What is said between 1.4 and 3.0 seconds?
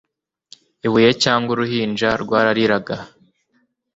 uruhinja rwarariraga